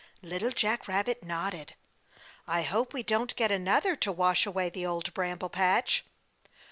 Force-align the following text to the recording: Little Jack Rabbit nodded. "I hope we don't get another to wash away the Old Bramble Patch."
Little 0.23 0.49
Jack 0.49 0.87
Rabbit 0.87 1.21
nodded. 1.21 1.75
"I 2.47 2.63
hope 2.63 2.91
we 2.91 3.03
don't 3.03 3.35
get 3.35 3.51
another 3.51 3.95
to 3.97 4.11
wash 4.11 4.47
away 4.47 4.71
the 4.71 4.83
Old 4.83 5.13
Bramble 5.13 5.49
Patch." 5.49 6.03